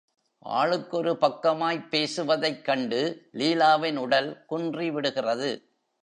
ஆளுக்கொரு 0.45 1.13
பக்கமாய்ப் 1.13 1.87
பேசுவதைக்கண்டு 1.91 3.17
லீலாவின் 3.33 3.95
உடல் 3.95 4.45
குன்றிவிடுகிறது. 4.49 5.61